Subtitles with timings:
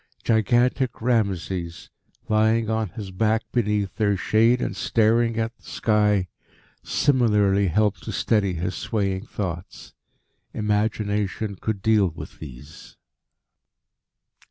[0.23, 1.91] Gigantic Ramases,
[2.27, 6.27] lying on his back beneath their shade and staring at the sky,
[6.81, 9.93] similarly helped to steady his swaying thoughts.
[10.55, 12.97] Imagination could deal with these.